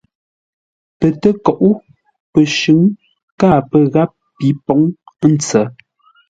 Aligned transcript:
Pə 0.99 1.07
tə́koʼó 1.21 1.69
pəshʉ̌ŋ 2.31 2.81
káa 3.39 3.59
pə́ 3.69 3.79
ngáp 3.87 4.11
pi 4.37 4.47
pǒŋ 4.65 4.81
ə́ 5.23 5.27
ntsə̌. 5.33 5.63